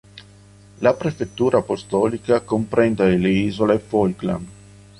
[0.79, 4.47] La prefettura apostolica comprende le isole Falkland.